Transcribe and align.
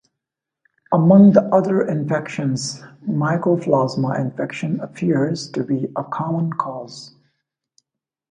Among 0.91 1.33
the 1.33 1.43
other 1.53 1.85
infections, 1.87 2.81
"Mycoplasma" 3.07 4.19
infection 4.19 4.79
appears 4.79 5.47
to 5.51 5.63
be 5.63 5.89
a 5.95 6.03
common 6.03 6.53
cause. 6.53 7.13